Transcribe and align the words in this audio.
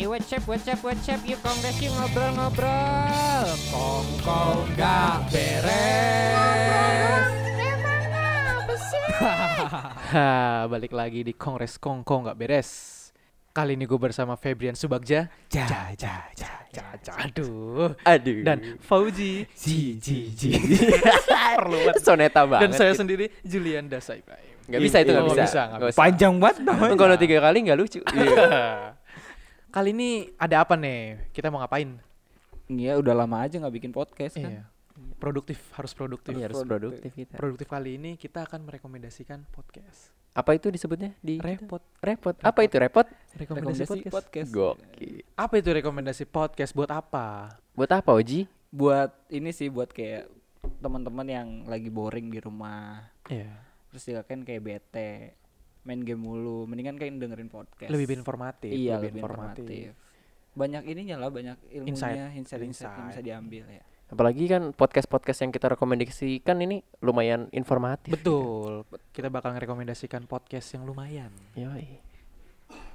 Eh 0.00 0.08
what's 0.08 0.32
up, 0.32 0.40
what's 0.48 0.64
up, 0.64 0.80
what's 0.80 1.12
up 1.12 1.20
Yuk 1.28 1.36
kongres 1.44 1.76
yuk 1.76 1.92
ngobrol-ngobrol 1.92 3.46
Kongkong 3.68 4.64
gak 4.72 5.28
beres 5.28 7.28
Ha, 10.16 10.64
balik 10.72 10.96
lagi 10.96 11.20
di 11.20 11.36
Kongres 11.36 11.76
Kongkong 11.76 12.24
nggak 12.24 12.38
beres. 12.40 12.70
Kali 13.52 13.76
ini 13.76 13.84
gue 13.84 14.00
bersama 14.00 14.40
Febrian 14.40 14.72
Subagja, 14.72 15.28
ja, 15.52 15.64
ja, 15.68 15.92
ja, 16.00 16.16
ja, 16.72 16.72
ja, 16.72 17.12
aduh, 17.20 17.92
Aduh. 18.08 18.40
dan 18.40 18.80
Fauji, 18.80 19.44
ji, 19.52 20.00
ji, 20.00 20.32
ji, 20.32 20.56
perlu 21.60 21.76
banget. 21.84 22.00
soneta 22.00 22.48
banget. 22.48 22.62
Dan 22.64 22.70
saya 22.72 22.96
gitu. 22.96 23.04
sendiri 23.04 23.28
Julian 23.44 23.84
Dasa 23.92 24.16
Ibrahim. 24.16 24.56
Nggak 24.70 24.80
bisa 24.80 24.96
itu 25.02 25.10
Oh, 25.12 25.28
nggak 25.28 25.38
bisa. 25.44 25.62
Panjang 25.92 26.34
banget 26.40 26.56
namanya. 26.64 26.96
Kalau 26.96 27.16
tiga 27.20 27.36
kali 27.42 27.58
nggak 27.68 27.78
lucu. 27.78 28.00
Iya. 28.00 28.48
Kali 29.70 29.94
ini 29.94 30.26
ada 30.34 30.66
apa 30.66 30.74
nih? 30.74 31.30
Kita 31.30 31.46
mau 31.46 31.62
ngapain? 31.62 31.94
Iya 32.66 32.98
udah 32.98 33.14
lama 33.14 33.38
aja 33.46 33.54
nggak 33.62 33.74
bikin 33.78 33.94
podcast 33.94 34.34
kan. 34.34 34.50
Iya, 34.50 34.62
produktif, 35.22 35.58
harus 35.78 35.94
produktif. 35.94 36.34
Iya, 36.34 36.50
harus 36.50 36.66
Produktif. 36.66 36.74
produktif 36.82 37.10
kita. 37.14 37.34
Produktif 37.38 37.68
kali 37.70 37.90
ini 37.94 38.10
kita 38.18 38.42
akan 38.50 38.66
merekomendasikan 38.66 39.46
podcast. 39.54 40.10
Apa 40.34 40.58
itu 40.58 40.70
disebutnya 40.74 41.14
di 41.22 41.38
Repot. 41.38 41.82
repot? 42.02 42.34
Apa 42.42 42.66
itu 42.66 42.82
repot? 42.82 43.06
Rekomendasi, 43.34 43.86
Rekomendasi 43.86 43.90
podcast. 43.90 44.14
podcast. 44.14 44.50
Gokil. 44.50 45.22
Apa 45.38 45.54
itu 45.58 45.68
rekomendasi 45.70 46.24
podcast? 46.26 46.72
Buat 46.74 46.90
apa? 46.90 47.26
Buat 47.74 47.90
apa 47.94 48.10
Oji? 48.14 48.50
Buat 48.74 49.14
ini 49.30 49.54
sih 49.54 49.70
buat 49.70 49.90
kayak 49.90 50.26
teman-teman 50.82 51.26
yang 51.30 51.48
lagi 51.70 51.90
boring 51.90 52.26
di 52.30 52.42
rumah. 52.42 53.06
Iya. 53.26 53.54
Terus 53.90 54.02
juga 54.02 54.22
kan 54.26 54.42
kayak 54.42 54.62
bete 54.62 55.38
main 55.84 56.00
game 56.04 56.20
mulu. 56.20 56.68
Mendingan 56.68 56.96
kayak 57.00 57.16
dengerin 57.16 57.48
podcast. 57.48 57.90
Lebih 57.90 58.20
informatif. 58.20 58.70
Iya 58.70 59.00
lebih 59.00 59.20
informatif. 59.22 59.92
Banyak 60.50 60.82
ininya 60.84 61.16
lah 61.16 61.30
banyak 61.30 61.56
ilmunya, 61.70 61.90
Insight. 61.94 62.16
insight-insight 62.34 62.90
yang 62.90 63.06
bisa 63.06 63.20
Insight. 63.20 63.24
diambil 63.24 63.64
ya. 63.70 63.82
Apalagi 64.10 64.50
kan 64.50 64.74
podcast-podcast 64.74 65.46
yang 65.46 65.54
kita 65.54 65.70
rekomendasikan 65.70 66.58
ini 66.58 66.82
lumayan 66.98 67.46
informatif. 67.54 68.10
Betul. 68.10 68.82
Kita 69.14 69.30
bakal 69.30 69.54
merekomendasikan 69.54 70.26
podcast 70.26 70.66
yang 70.74 70.82
lumayan. 70.82 71.30
Yoi. 71.54 72.02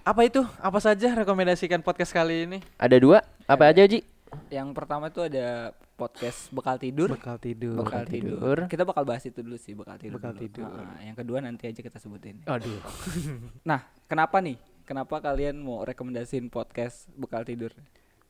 Apa 0.04 0.28
itu? 0.28 0.44
Apa 0.59 0.84
saja 0.84 1.16
rekomendasikan 1.16 1.80
podcast 1.80 2.12
kali 2.12 2.44
ini? 2.44 2.59
Ada 2.76 3.00
dua. 3.00 3.24
Apa 3.48 3.72
aja 3.72 3.88
Oji? 3.88 4.04
Yang 4.52 4.76
pertama 4.76 5.08
tuh 5.08 5.31
ada 5.31 5.72
podcast 5.96 6.52
bekal 6.52 6.76
tidur. 6.76 7.10
Bekal 7.16 7.40
tidur. 7.40 7.80
Bekal 7.80 8.04
tidur. 8.04 8.38
tidur. 8.38 8.58
Kita 8.68 8.84
bakal 8.84 9.04
bahas 9.08 9.24
itu 9.24 9.40
dulu 9.40 9.56
sih 9.56 9.72
bekal 9.72 9.96
tidur. 9.96 10.20
Bekal 10.20 10.36
dulu. 10.36 10.44
tidur. 10.44 10.68
Ah, 10.68 11.00
yang 11.02 11.16
kedua 11.16 11.40
nanti 11.40 11.72
aja 11.72 11.80
kita 11.80 11.98
sebutin. 11.98 12.44
Aduh. 12.46 12.80
Nah, 13.70 13.82
kenapa 14.06 14.44
nih? 14.44 14.60
Kenapa 14.86 15.18
kalian 15.18 15.58
mau 15.58 15.82
rekomendasiin 15.82 16.52
podcast 16.54 17.10
bekal 17.18 17.42
tidur? 17.42 17.74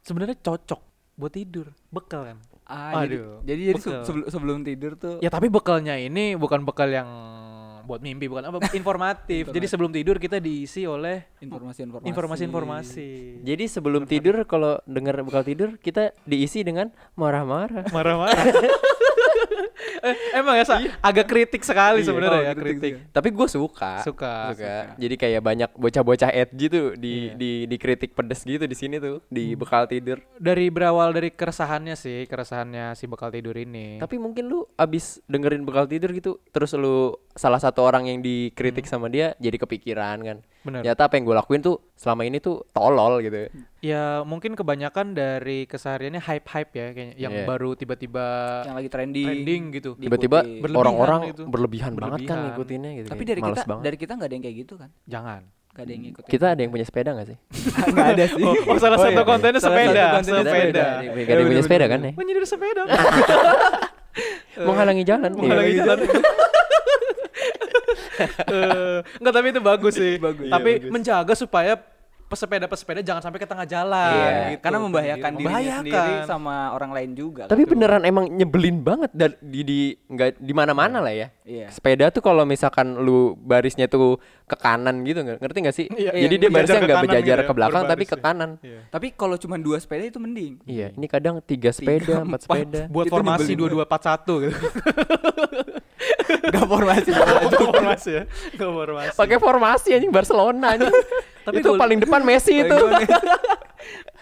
Sebenarnya 0.05 0.38
cocok 0.39 0.80
buat 1.17 1.33
tidur. 1.33 1.73
Bekal 1.91 2.31
kan? 2.31 2.38
Ah, 2.66 3.03
Aduh, 3.03 3.45
jadi, 3.45 3.73
jadi 3.73 3.81
sebelum 4.02 4.25
sebelum 4.25 4.57
tidur 4.66 4.97
tuh 4.97 5.22
Ya 5.22 5.29
tapi 5.29 5.53
bekalnya 5.53 6.02
ini 6.02 6.33
bukan 6.33 6.66
bekal 6.66 6.89
yang 6.89 7.05
buat 7.86 8.02
mimpi, 8.02 8.25
bukan 8.25 8.44
apa 8.50 8.58
informatif. 8.73 9.53
Jadi 9.53 9.66
sebelum 9.69 9.94
tidur 9.94 10.17
kita 10.17 10.41
diisi 10.41 10.83
oleh 10.83 11.23
informasi-informasi. 11.39 12.09
informasi-informasi. 12.09 13.09
Jadi 13.45 13.64
sebelum 13.69 14.03
tidur 14.03 14.41
kalau 14.44 14.81
dengar 14.83 15.22
bakal 15.22 15.45
tidur 15.45 15.78
kita 15.78 16.11
diisi 16.25 16.66
dengan 16.66 16.89
marah-marah. 17.13 17.88
Marah-marah. 17.94 18.44
eh, 20.06 20.16
emang 20.36 20.56
ya 20.58 20.66
Sa? 20.66 20.78
agak 21.02 21.25
kritik 21.28 21.61
sekali 21.61 22.02
Iya. 22.02 22.08
sebenarnya 22.08 22.39
Oh, 22.39 22.44
ya 22.44 22.53
kritik 22.53 22.78
kritik. 22.81 22.94
Tapi 23.11 23.30
gue 23.31 23.47
suka. 23.47 24.02
Suka, 24.02 24.53
suka. 24.53 24.75
Jadi 24.97 25.16
kayak 25.16 25.41
banyak 25.41 25.69
bocah-bocah 25.75 26.30
edgy 26.31 26.66
tuh 26.67 26.86
di 26.95 27.13
Iya. 27.30 27.33
di 27.36 27.52
dikritik 27.67 28.11
pedes 28.13 28.44
gitu 28.44 28.66
di 28.66 28.78
sini 28.78 29.00
tuh 29.00 29.23
di 29.28 29.53
bekal 29.53 29.88
tidur. 29.88 30.19
Dari 30.38 30.67
berawal 30.69 31.13
dari 31.13 31.31
keresahannya 31.31 31.95
sih, 31.95 32.25
keresahannya 32.25 32.94
si 32.94 33.06
bekal 33.06 33.31
tidur 33.31 33.56
ini. 33.56 33.97
Tapi 33.97 34.19
mungkin 34.19 34.47
lu 34.47 34.66
abis 34.75 35.22
dengerin 35.25 35.63
bekal 35.63 35.88
tidur 35.88 36.12
gitu, 36.12 36.38
terus 36.51 36.75
lu 36.75 37.16
salah 37.35 37.59
satu 37.59 37.75
orang 37.81 38.06
yang 38.06 38.19
dikritik 38.19 38.84
sama 38.84 39.08
dia 39.08 39.34
jadi 39.36 39.58
kepikiran 39.58 40.18
kan. 40.19 40.38
Bener. 40.62 40.81
Ternyata 40.81 41.02
apa 41.06 41.13
yang 41.13 41.24
gue 41.24 41.36
lakuin 41.36 41.62
tuh 41.62 41.78
selama 41.94 42.24
ini 42.24 42.38
tuh 42.38 42.63
tolol 42.69 43.19
gitu. 43.19 43.50
Ya 43.80 44.22
mungkin 44.22 44.53
kebanyakan 44.53 45.12
dari 45.12 45.66
kesehariannya 45.66 46.19
hype-hype 46.19 46.72
ya 46.72 46.86
kayaknya 46.90 47.16
yang 47.18 47.34
Iya. 47.34 47.46
baru 47.46 47.74
tiba-tiba 47.74 48.25
yang 48.63 48.75
lagi 48.75 48.90
trending. 48.90 49.25
trending 49.25 49.63
gitu. 49.74 49.90
Tiba-tiba. 49.94 50.41
Berlebihan 50.41 50.75
orang-orang 50.78 51.19
gitu. 51.30 51.44
berlebihan, 51.46 51.91
banget 51.94 52.19
kan 52.22 52.25
Berlebihan. 52.25 52.46
ngikutinnya 52.47 52.91
gitu. 52.96 53.08
Tapi 53.09 53.24
dari 53.24 53.40
males 53.40 53.53
kita 53.53 53.66
banget. 53.66 53.84
dari 53.84 53.97
kita 53.97 54.12
nggak 54.13 54.28
ada 54.28 54.36
yang 54.36 54.44
kayak 54.44 54.57
gitu 54.57 54.74
kan? 54.75 54.90
Jangan. 55.06 55.42
Gak 55.75 55.84
ada 55.84 55.92
yang 55.92 56.03
ngikutin. 56.07 56.30
Kita 56.31 56.46
ada 56.56 56.62
yang 56.63 56.72
punya 56.72 56.86
sepeda 56.88 57.09
gak 57.12 57.28
sih? 57.28 57.38
nggak 57.92 58.07
ada 58.16 58.24
sih. 58.31 58.44
Oh, 58.47 58.56
oh, 58.56 58.78
salah 58.80 58.96
satu 58.96 59.22
kontennya 59.22 59.59
Salah 59.59 59.75
sepeda, 59.75 59.92
satu 59.92 60.16
kontennya 60.16 60.44
sepeda. 60.47 60.86
Gak 61.03 61.28
ada 61.28 61.36
yang 61.36 61.50
punya 61.52 61.63
sepeda 61.68 61.86
kan 61.92 62.00
ya? 62.00 62.12
Menyindir 62.16 62.46
sepeda. 62.47 62.81
Menghalangi 64.68 65.03
jalan. 65.03 65.31
Menghalangi 65.36 65.72
Iya. 65.75 65.84
jalan. 65.84 66.00
Eh, 68.47 68.97
Enggak 69.19 69.33
tapi 69.33 69.47
itu 69.49 69.61
bagus 69.61 69.93
sih. 69.93 70.15
Bagus. 70.17 70.47
Tapi 70.47 70.69
Iya, 70.71 70.79
bagus. 70.79 70.91
menjaga 70.91 71.33
supaya 71.33 71.73
pesepeda-pesepeda 72.25 73.05
jangan 73.05 73.21
sampai 73.21 73.37
ke 73.37 73.45
tengah 73.45 73.69
jalan. 73.69 74.09
Iya, 74.11 74.33
gitu. 74.49 74.61
karena 74.65 74.77
membahayakan 74.81 75.31
Membahayakan. 75.37 75.83
sendiri 75.85 76.13
sama 76.25 76.73
orang 76.73 76.89
lain 76.89 77.13
juga. 77.13 77.45
Tapi 77.45 77.63
kan. 77.63 77.69
beneran 77.69 78.01
emang 78.01 78.25
nyebelin 78.27 78.81
banget 78.81 79.13
dan 79.13 79.37
di 79.39 79.61
di 79.61 79.79
nggak 80.09 80.41
di 80.41 80.49
mana-mana 80.49 81.05
lah 81.05 81.13
ya. 81.13 81.29
Iya. 81.45 81.69
Sepeda 81.69 82.09
tuh 82.09 82.25
kalau 82.25 82.41
misalkan 82.41 82.97
lu 82.97 83.37
barisnya 83.37 83.85
tuh 83.85 84.17
ke 84.43 84.57
kanan 84.57 85.05
gitu 85.05 85.21
nggak 85.21 85.37
ngerti 85.37 85.57
nggak 85.61 85.75
sih? 85.75 85.85
Iya, 85.87 86.11
Jadi 86.17 86.33
iya, 86.33 86.41
dia 86.41 86.49
berjajar 86.49 86.49
barisnya 86.49 86.81
nggak 86.81 87.03
berjajar 87.05 87.21
gitu 87.37 87.45
ya, 87.45 87.45
ke 87.45 87.53
belakang 87.53 87.83
tapi 87.85 88.03
ke 88.03 88.17
ya. 88.17 88.23
kanan. 88.25 88.49
Iya. 88.59 88.79
Tapi 88.89 89.07
kalau 89.13 89.35
cuma 89.37 89.55
dua 89.61 89.77
sepeda 89.77 90.03
itu 90.03 90.17
mending. 90.17 90.53
Iya, 90.65 90.87
ini 90.91 91.05
kadang 91.05 91.37
tiga 91.45 91.69
sepeda, 91.69 92.25
empat 92.25 92.49
sepeda. 92.49 92.89
Buat 92.89 93.05
Itu 93.05 93.13
formasi 93.13 93.53
nyebelin 93.53 93.85
2241 93.85 94.41
gitu. 94.41 94.57
Gak 96.47 96.65
formasi. 96.65 97.09
Gak 97.11 97.61
formasi 97.61 98.09
ya. 98.11 98.23
Gak 98.53 98.71
formasi. 98.71 99.15
Pakai 99.15 99.37
formasi 99.37 99.89
anjing 99.91 100.09
Barcelona 100.09 100.73
anjing. 100.73 100.93
Tapi 101.41 101.59
itu 101.59 101.71
paling 101.75 101.99
depan 101.99 102.21
Messi 102.21 102.59
itu. 102.59 102.77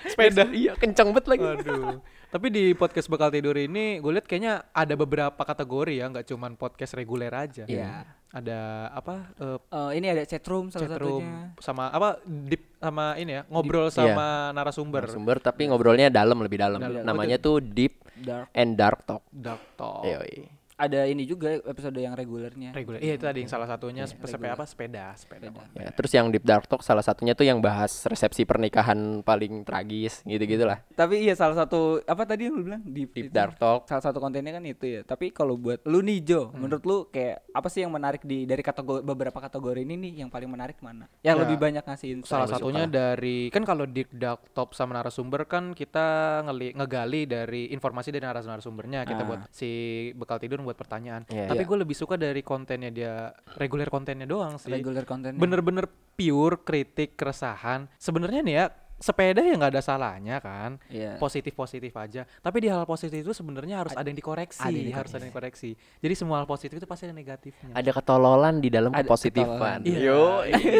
sepeda. 0.03 0.43
iya, 0.51 0.75
kenceng 0.75 1.09
banget 1.09 1.25
lagi. 1.29 1.45
Aduh. 1.45 2.03
Tapi 2.27 2.49
di 2.49 2.73
podcast 2.73 3.07
bakal 3.07 3.29
tidur 3.29 3.53
ini 3.53 3.97
gue 3.97 4.11
lihat 4.11 4.25
kayaknya 4.25 4.65
ada 4.67 4.93
beberapa 4.93 5.37
kategori 5.37 5.93
ya, 5.93 6.09
nggak 6.09 6.25
cuman 6.27 6.51
podcast 6.53 6.91
reguler 6.93 7.29
aja. 7.29 7.63
Iya. 7.63 8.03
Ada 8.27 8.89
apa? 8.91 9.29
eh, 9.37 9.59
Eh, 9.61 9.91
ini 9.95 10.09
ada 10.09 10.25
chatroom 10.25 10.67
salah 10.67 10.89
chatroom 10.89 11.21
satunya. 11.21 11.53
sama 11.61 11.85
apa 11.87 12.17
deep 12.25 12.65
sama 12.75 13.13
ini 13.15 13.31
ya 13.31 13.41
ngobrol 13.45 13.85
Iya. 13.85 13.93
sama 13.93 14.27
narasumber 14.51 15.05
Sumber 15.05 15.37
tapi 15.37 15.69
ngobrolnya 15.69 16.09
dalam 16.09 16.41
lebih 16.41 16.57
dalam. 16.57 16.81
Dalam. 16.81 17.05
Namanya 17.05 17.37
tuh 17.37 17.61
Deep 17.61 18.01
Dark. 18.17 18.49
and 18.51 18.73
Dark 18.73 19.05
Talk. 19.05 19.21
dark 19.29 19.61
talk 19.77 20.01
Yoi. 20.01 20.49
Ada 20.83 21.07
ini 21.07 21.23
juga 21.23 21.47
episode 21.59 21.95
yang 21.95 22.11
regulernya. 22.11 22.71
reguler 22.71 22.99
iya 22.99 23.16
itu 23.16 23.23
tadi 23.23 23.39
yang 23.39 23.47
salah 23.47 23.66
satunya 23.66 24.03
sepeda 24.03 24.35
reguler. 24.35 24.51
apa 24.53 24.66
sepeda 24.66 25.05
sepeda, 25.13 25.47
Sepeda. 25.47 25.63
Ya, 25.77 25.89
terus 25.89 26.11
yang 26.11 26.27
Deep 26.27 26.44
Dark 26.44 26.66
Talk 26.66 26.81
salah 26.81 26.99
satunya 26.99 27.31
tuh 27.31 27.44
yang 27.44 27.57
bahas 27.57 28.03
resepsi 28.03 28.44
pernikahan 28.44 28.97
paling 29.22 29.63
tragis 29.63 30.19
gitu-gitu 30.23 30.63
lah. 30.63 30.83
Tapi 30.91 31.22
iya 31.22 31.33
salah 31.33 31.55
satu 31.55 32.03
apa 32.03 32.23
tadi 32.23 32.45
yang 32.45 32.53
lu 32.53 32.63
bilang 32.63 32.83
deep, 32.83 33.11
Deep 33.11 33.27
itu. 33.27 33.33
Dark 33.33 33.55
Talk. 33.55 33.85
Salah 33.85 34.03
satu 34.03 34.19
kontennya 34.19 34.51
kan 34.51 34.63
itu 34.63 34.83
ya. 34.83 35.01
Tapi 35.03 35.29
kalau 35.29 35.55
buat 35.55 35.79
lu 35.85 36.01
nih 36.01 36.19
Jo, 36.22 36.41
Hmm. 36.45 36.59
menurut 36.61 36.83
lu 36.83 36.97
kayak 37.07 37.47
apa 37.49 37.67
sih 37.67 37.79
yang 37.79 37.91
menarik 37.91 38.22
di 38.22 38.43
dari 38.43 38.59
kategori 38.59 38.99
beberapa 39.01 39.39
kategori 39.39 39.79
ini 39.79 39.95
nih 39.97 40.13
yang 40.19 40.29
paling 40.29 40.49
menarik 40.49 40.77
mana? 40.79 41.07
Yang 41.22 41.31
Ya, 41.31 41.41
lebih 41.41 41.57
banyak 41.57 41.83
ngasih 41.83 42.09
insight. 42.13 42.27
salah 42.29 42.49
satunya 42.49 42.83
suka. 42.83 42.97
dari 42.99 43.47
kan 43.47 43.63
kalau 43.63 43.85
di 43.85 44.03
dark 44.09 44.51
top 44.51 44.73
sama 44.73 44.93
narasumber 44.93 45.45
kan 45.45 45.72
kita 45.72 46.05
ngeli, 46.43 46.73
ngegali 46.73 47.22
dari 47.23 47.61
informasi 47.69 48.09
dari 48.09 48.23
narasumbernya 48.23 49.03
kita 49.03 49.22
Ah. 49.22 49.27
buat 49.27 49.41
si 49.49 49.69
bekal 50.13 50.38
tidur 50.38 50.59
buat 50.59 50.72
pertanyaan 50.75 51.23
Iya, 51.29 51.50
tapi 51.50 51.63
iya. 51.63 51.69
gue 51.69 51.78
lebih 51.81 51.95
suka 51.95 52.16
dari 52.19 52.41
kontennya 52.41 52.91
dia 52.91 53.13
reguler 53.57 53.88
kontennya 53.88 54.28
doang 54.28 54.59
sih 54.59 54.73
regular 54.73 55.07
kontennya. 55.07 55.39
bener-bener 55.39 55.85
pure 56.13 56.61
kritik 56.61 57.16
keresahan 57.17 57.89
sebenarnya 57.97 58.41
nih 58.44 58.56
ya 58.59 58.66
sepeda 59.03 59.44
ya 59.44 59.53
nggak 59.53 59.68
ada 59.69 59.84
salahnya 59.84 60.40
kan 60.40 60.79
Iya. 60.88 61.20
positif 61.20 61.52
positif 61.52 61.91
aja 61.91 62.23
tapi 62.40 62.58
di 62.58 62.67
hal 62.67 62.88
positif 62.88 63.20
itu 63.20 63.34
sebenarnya 63.34 63.84
harus 63.84 63.91
ada 63.91 64.05
yang 64.05 64.16
dikoreksi 64.16 64.64
ada 64.64 64.72
yang 64.73 64.96
harus 64.96 65.11
ada 65.11 65.20
yang 65.20 65.32
dikoreksi 65.32 65.76
jadi 66.00 66.14
semua 66.14 66.40
hal 66.40 66.47
positif 66.47 66.79
itu 66.79 66.88
pasti 66.88 67.03
ada 67.03 67.14
negatifnya 67.14 67.73
Ada 67.73 67.91
ketololan 67.91 68.55
di 68.58 68.70
dalam 68.70 68.90
Ada 68.90 69.03
kepositifan. 69.03 69.84
Iya. 69.84 70.00
Yo, 70.00 70.23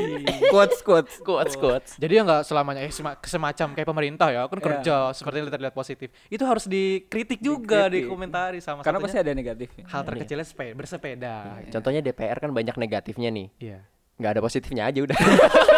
quotes 0.54 0.80
quotes. 0.80 1.20
quotes 1.20 1.56
quotes. 1.56 1.92
jadi 1.98 2.14
ya 2.14 2.22
nggak 2.24 2.42
selamanya 2.44 2.82
eh 2.82 2.92
sema- 2.92 3.20
semacam 3.20 3.68
kayak 3.74 3.86
pemerintah 3.86 4.28
ya 4.30 4.42
kan 4.46 4.56
Iya. 4.56 4.66
kerja 4.70 4.96
seperti 5.12 5.36
yang 5.36 5.48
lihat-lihat 5.50 5.76
positif 5.76 6.08
itu 6.28 6.44
harus 6.44 6.64
dikritik 6.66 7.40
juga 7.40 7.86
Dikritik. 7.86 8.08
dikomentari 8.08 8.60
sama 8.60 8.80
Karena 8.82 9.00
pasti 9.00 9.18
ada 9.18 9.32
negatifnya. 9.32 9.84
hal 9.86 10.02
terkecilnya 10.02 10.46
sepeda 10.46 10.72
bersepeda 10.74 11.34
Contohnya 11.70 12.00
DPR 12.00 12.38
kan 12.38 12.50
banyak 12.50 12.76
negatifnya 12.78 13.28
nih. 13.30 13.48
iya 13.60 13.80
nggak 14.18 14.32
ada 14.38 14.42
positifnya 14.42 14.84
aja 14.90 15.00
udah. 15.04 15.18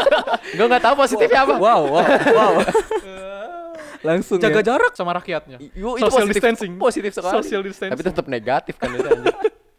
Gue 0.57 0.65
nggak 0.67 0.83
tahu 0.83 0.95
positifnya 0.99 1.41
apa. 1.47 1.55
Wow, 1.57 1.81
wow, 1.89 2.05
wow. 2.35 2.53
Langsung 4.05 4.37
jaga 4.37 4.61
ya. 4.61 4.65
jarak 4.75 4.93
sama 4.93 5.17
rakyatnya 5.17 5.57
Yo, 5.73 5.97
itu 5.97 6.05
social 6.05 6.29
positif, 6.29 6.37
distancing 6.37 6.71
positif 6.77 7.11
sekali. 7.17 7.33
social 7.41 7.61
distancing 7.65 7.93
Tapi 7.97 8.03
tetap 8.05 8.25
negatif 8.29 8.77
kan 8.77 8.93
itu. 8.93 9.09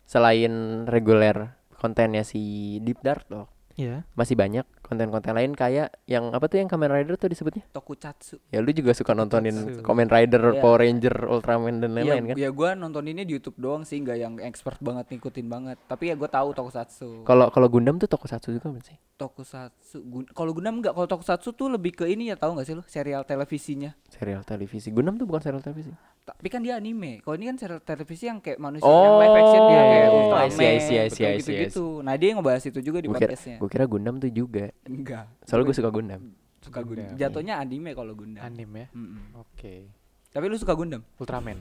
Selain 0.03 0.53
reguler 0.91 1.55
kontennya 1.79 2.27
si 2.27 2.77
Deep 2.83 3.07
Dark 3.07 3.23
Talk, 3.31 3.47
Iya. 3.77 4.09
masih 4.13 4.33
banyak 4.33 4.65
konten-konten 4.81 5.31
lain 5.31 5.53
kayak 5.53 5.93
yang 6.05 6.33
apa 6.33 6.47
tuh 6.47 6.57
yang 6.57 6.67
Kamen 6.67 6.89
Rider 6.89 7.15
tuh 7.15 7.29
disebutnya 7.29 7.61
Tokusatsu. 7.71 8.41
ya 8.49 8.59
lu 8.59 8.73
juga 8.73 8.91
suka 8.91 9.13
nontonin 9.13 9.53
Tokusatsu. 9.53 9.85
Kamen 9.85 10.09
Rider 10.09 10.43
Iya. 10.49 10.61
Power 10.61 10.81
Ranger 10.81 11.17
Ultraman 11.27 11.75
dan 11.79 11.91
Iya, 11.91 11.97
lain-lain 12.17 12.25
kan 12.27 12.37
ya 12.37 12.51
gua 12.51 12.73
nonton 12.73 13.05
ini 13.05 13.23
di 13.23 13.33
YouTube 13.33 13.57
doang 13.57 13.83
sih, 13.83 13.99
nggak 13.99 14.17
yang 14.17 14.35
expert 14.41 14.81
banget 14.81 15.05
ngikutin 15.11 15.47
banget. 15.47 15.77
Tapi 15.85 16.09
ya 16.09 16.15
gua 16.15 16.27
tahu 16.27 16.51
Tokusatsu. 16.51 17.23
kalau 17.23 17.49
kalau 17.49 17.69
Gundam 17.69 17.97
tuh 17.97 18.07
Tokusatsu 18.07 18.49
juga 18.51 18.67
bukan 18.67 18.81
sih 18.83 18.97
Tokusatsu. 19.17 19.99
Gun- 20.03 20.29
Kalau 20.29 20.51
Gundam 20.51 20.77
enggak, 20.77 20.93
kalau 20.93 21.05
Tokusatsu 21.07 21.53
tuh 21.53 21.69
lebih 21.69 21.93
ke 21.95 22.05
ini 22.07 22.29
ya 22.29 22.37
tahu 22.37 22.53
nggak 22.53 22.65
sih 22.65 22.73
lu 22.73 22.83
serial 22.83 23.23
televisinya. 23.23 23.93
serial 24.09 24.41
televisi 24.43 24.89
Gundam 24.89 25.15
tuh 25.15 25.25
bukan 25.25 25.41
serial 25.43 25.61
televisi 25.61 25.93
Tapi 26.27 26.51
kan 26.51 26.59
dia 26.59 26.75
anime. 26.75 27.23
Kalau 27.23 27.35
ini 27.35 27.47
kan 27.47 27.57
serial 27.57 27.79
televisi 27.81 28.27
yang 28.27 28.43
kayak 28.43 28.59
manusia 28.59 28.83
yang 28.83 29.15
live 29.17 29.37
action 29.37 29.63
dia 29.63 29.71
Oh, 29.71 29.87
kayak 29.87 30.03
I 30.03 30.11
Ultraman. 30.11 30.51
see, 30.51 30.67
I 30.67 30.77
see, 30.77 30.97
I 30.97 31.07
see, 31.07 31.25
I 31.25 31.39
see, 31.39 31.55
I 31.55 31.61
gitu. 31.65 32.03
Nah, 32.03 32.15
dia 32.15 32.35
ngebahas 32.35 32.63
itu 32.65 32.83
juga 32.83 32.99
di 32.99 33.07
gue 33.07 33.15
kira 33.15 33.31
podcastnya. 33.31 33.57
gue 33.57 33.71
kira 33.71 33.85
Gundam 33.87 34.19
tuh 34.19 34.29
juga 34.29 34.67
Enggak. 34.85 35.31
soalnya 35.43 35.65
gue 35.65 35.77
suka 35.77 35.89
Gundam 35.89 36.23
Suka 36.59 36.83
Gundam. 36.83 37.07
Gundam. 37.07 37.17
Jatuhnya 37.17 37.55
anime 37.57 37.95
kalau 37.95 38.11
Gundam. 38.13 38.43
Anime 38.43 38.75
ya. 38.77 38.89
Mm-mm. 38.91 39.39
Oke. 39.39 39.87
Tapi 40.29 40.45
lu 40.45 40.59
suka 40.59 40.75
Gundam? 40.75 41.07
Ultraman. 41.15 41.55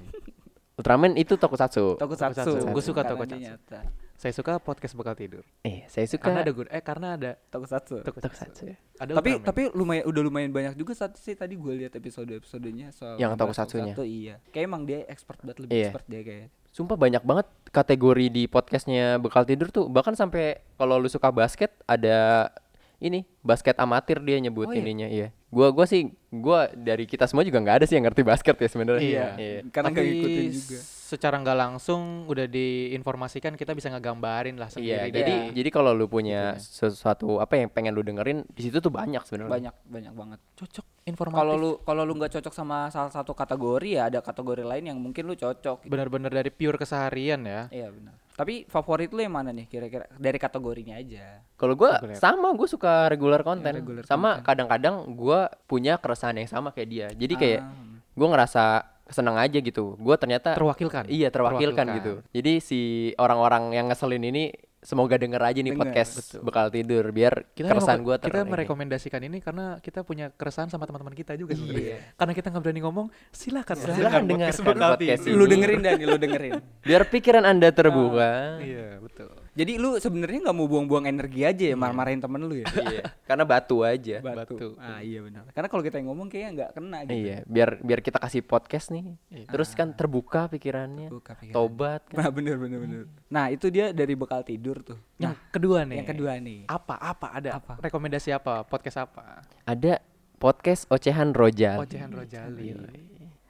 Ultraman 0.76 1.14
itu 1.14 1.38
Tokusatsu 1.38 1.96
Tokusatsu. 1.96 2.42
Tokusatsu. 2.42 2.74
Gua 2.74 2.82
suka 2.82 3.06
Tokusatsu. 3.06 3.38
nyata. 3.38 3.80
Saya 4.16 4.32
suka 4.32 4.58
podcast 4.58 4.94
bekal 4.94 5.14
tidur. 5.14 5.44
eh 5.62 5.84
saya 5.86 6.08
suka 6.08 6.24
Karena 6.26 6.42
ada 6.42 6.52
good 6.52 6.68
eh 6.68 6.80
karena 6.80 7.08
ada 7.14 7.32
Tokusatsu. 7.46 8.00
Tokusatsu 8.02 8.64
ya. 8.66 8.76
ada 8.96 9.12
tapi 9.14 9.30
Ultraman. 9.34 9.44
tapi 9.44 9.62
lumayan 9.72 10.04
udah 10.06 10.22
lumayan 10.24 10.50
banyak 10.50 10.74
juga 10.74 10.96
saat 10.96 11.14
sih 11.16 11.34
tadi 11.34 11.54
gue 11.54 11.74
lihat 11.76 11.92
episode 11.94 12.32
episodenya 12.32 12.90
soal 12.90 13.16
Yang 13.16 13.36
Tokusatsunya. 13.36 13.92
Tokusatsu, 13.92 14.04
iya 14.08 14.36
kayak 14.50 14.66
emang 14.66 14.82
dia 14.84 15.04
expert 15.06 15.38
banget 15.40 15.58
lebih 15.60 15.74
Iya. 15.74 15.84
expert 15.86 16.06
dia 16.06 16.22
kayak 16.22 16.48
Sumpah 16.72 16.98
banyak 16.98 17.24
banget 17.24 17.48
kategori 17.70 18.26
di 18.30 18.44
podcastnya 18.46 19.16
bekal 19.16 19.44
tidur 19.44 19.68
tuh 19.70 19.86
bahkan 19.86 20.12
sampai 20.12 20.60
kalau 20.74 20.96
lu 20.96 21.08
suka 21.08 21.28
basket 21.30 21.76
ada 21.84 22.52
ini 22.98 23.24
basket 23.42 23.76
amatir 23.78 24.20
dia 24.20 24.40
nyebut 24.40 24.68
Oh, 24.68 24.72
iya? 24.72 24.80
ininya 24.82 25.08
iya 25.08 25.28
gua 25.48 25.70
gua 25.70 25.84
sih 25.84 26.08
gua 26.30 26.68
dari 26.70 27.04
kita 27.04 27.24
semua 27.26 27.44
juga 27.44 27.60
nggak 27.60 27.76
ada 27.78 27.86
sih 27.86 27.96
yang 27.96 28.04
ngerti 28.06 28.24
basket 28.24 28.56
ya 28.56 28.68
sebenarnya 28.68 29.04
Iya. 29.06 29.28
iya. 29.38 29.60
karena 29.70 29.88
nggak 29.90 30.04
ngikutin 30.06 30.46
juga 30.54 30.80
secara 31.06 31.38
nggak 31.38 31.54
langsung 31.56 32.26
udah 32.26 32.50
diinformasikan 32.50 33.54
kita 33.54 33.72
bisa 33.72 33.88
ngegambarin 33.88 34.58
lah 34.58 34.74
Iya, 34.74 35.06
sendiri. 35.06 35.14
jadi 35.14 35.22
dari- 35.22 35.54
jadi 35.54 35.70
kalau 35.70 35.92
lu 35.92 36.08
punya 36.08 36.58
Itunya. 36.58 36.90
sesuatu 36.90 37.38
apa 37.38 37.54
yang 37.56 37.70
pengen 37.70 37.94
lu 37.94 38.02
dengerin 38.02 38.42
di 38.48 38.62
situ 38.64 38.78
tuh 38.80 38.90
banyak 38.90 39.22
sebenarnya. 39.22 39.54
banyak 39.54 39.76
banyak 39.86 40.14
banget 40.14 40.40
cocok 40.56 40.86
informatif. 41.06 41.38
kalau 41.38 41.54
lu 41.56 41.72
kalau 41.80 42.02
lu 42.02 42.14
nggak 42.16 42.34
cocok 42.34 42.50
sama 42.52 42.90
salah 42.90 43.10
satu 43.10 43.32
kategori 43.32 43.90
ya 43.92 44.10
ada 44.10 44.20
kategori 44.20 44.66
lain 44.66 44.84
yang 44.88 44.98
mungkin 44.98 45.24
lu 45.24 45.36
cocok 45.36 45.86
benar-benar 45.86 46.34
dari 46.34 46.50
pure 46.50 46.76
keseharian 46.76 47.46
ya. 47.46 47.70
iya 47.70 47.88
benar 47.88 48.18
tapi 48.34 48.66
favorit 48.66 49.08
lu 49.10 49.22
yang 49.22 49.32
mana 49.32 49.50
nih 49.50 49.64
kira-kira 49.64 50.10
dari 50.12 50.36
kategorinya 50.36 50.98
aja 50.98 51.40
Kalau 51.56 51.72
gua 51.72 52.02
Regular. 52.02 52.20
sama, 52.20 52.52
gua 52.52 52.68
suka 52.68 52.94
regular 53.08 53.40
konten. 53.42 53.72
regular 53.72 54.04
sama 54.04 54.36
content. 54.36 54.44
kadang-kadang 54.44 54.96
gua 55.14 55.48
punya 55.64 55.96
keresahan 55.96 56.36
yang 56.36 56.50
sama 56.50 56.70
kayak 56.70 56.90
dia. 56.90 57.08
Jadi 57.12 57.34
kayak 57.34 57.62
Ah, 57.62 57.72
gua 58.12 58.28
ngerasa 58.28 58.64
seneng 59.06 59.36
aja 59.36 59.58
gitu. 59.58 59.94
Gua 59.96 60.16
ternyata 60.16 60.54
Terwakilkan. 60.54 61.06
iya 61.08 61.30
terwakilkan, 61.30 61.86
Terwakilkan. 61.86 61.98
gitu. 62.00 62.14
Jadi 62.32 62.54
si 62.58 62.80
orang-orang 63.16 63.70
yang 63.72 63.86
ngeselin 63.86 64.24
ini 64.24 64.50
semoga 64.80 65.18
denger 65.18 65.42
aja 65.42 65.60
nih 65.60 65.72
Denger, 65.72 65.82
podcast 65.82 66.12
betul. 66.16 66.40
bekal 66.42 66.68
tidur 66.70 67.06
biar 67.10 67.34
Kita 67.52 67.70
keresahan 67.70 68.02
gua 68.02 68.18
ter 68.18 68.30
kita 68.30 68.42
ini. 68.42 68.50
merekomendasikan 68.50 69.22
ini 69.24 69.38
karena 69.40 69.78
kita 69.80 70.02
punya 70.02 70.30
keresahan 70.32 70.70
sama 70.70 70.86
teman-teman 70.86 71.14
kita 71.14 71.34
juga 71.34 71.54
sebenarnya. 71.54 71.86
Iya. 71.92 71.98
Karena 72.16 72.34
kita 72.34 72.48
nggak 72.50 72.64
berani 72.64 72.82
ngomong, 72.82 73.08
silakan 73.30 73.76
Silakan 73.78 74.24
dengarkan 74.26 74.64
podcast 74.66 75.22
ini. 75.24 75.34
lu 75.34 75.46
dengerin 75.46 75.82
dan 75.82 75.98
lu 76.00 76.18
dengerin 76.18 76.54
biar 76.82 77.02
pikiran 77.06 77.44
Anda 77.44 77.70
terbuka. 77.70 78.58
Iya, 78.60 78.98
betul. 79.00 79.34
Jadi 79.56 79.74
lu 79.76 79.96
sebenarnya 79.96 80.44
nggak 80.44 80.54
mau 80.54 80.68
buang-buang 80.68 81.08
energi 81.08 81.42
aja 81.42 81.66
ya 81.66 81.74
marah-marahin 81.74 82.20
temen 82.20 82.44
lu 82.44 82.56
ya 82.56 82.68
iya, 82.92 83.04
karena 83.24 83.42
batu 83.42 83.82
aja. 83.82 84.20
Batu. 84.20 84.76
ah 84.76 85.00
iya 85.00 85.20
benar 85.20 85.48
karena 85.50 85.68
kalau 85.68 85.80
kita 85.80 85.96
yang 85.96 86.12
ngomong 86.12 86.28
kayaknya 86.28 86.50
nggak 86.54 86.70
kena 86.74 86.98
gitu 87.04 87.16
Iya, 87.16 87.38
biar 87.46 87.70
biar 87.80 88.00
kita 88.00 88.20
kasih 88.20 88.42
podcast 88.42 88.92
nih. 88.92 89.16
Iya. 89.30 89.48
Terus 89.48 89.72
kan 89.72 89.92
terbuka 89.92 90.46
pikirannya. 90.48 91.08
Buka 91.08 91.34
pikiran. 91.34 91.56
Tobat 91.56 92.02
kan. 92.06 92.20
Nah 92.20 92.30
bener 92.30 92.56
bener 92.56 92.78
bener. 92.78 93.00
Nah 93.26 93.48
itu 93.48 93.68
dia 93.70 93.90
dari 93.90 94.14
bekal 94.14 94.44
tidur 94.44 94.84
tuh. 94.84 95.00
Yang 95.16 95.34
Nah, 95.34 95.50
kedua 95.50 95.80
nih. 95.82 95.98
yang 95.98 96.08
kedua 96.08 96.32
nih. 96.36 96.60
Apa? 96.68 96.96
Apa? 97.00 97.28
Ada 97.34 97.50
Apa? 97.56 97.74
rekomendasi 97.80 98.30
apa? 98.30 98.62
Podcast 98.62 99.00
apa? 99.00 99.40
Ada 99.64 100.04
podcast 100.36 100.84
Ocehan 100.88 101.32
Rojal. 101.32 101.80
Ocehan 101.80 102.12
Rojali. 102.12 102.76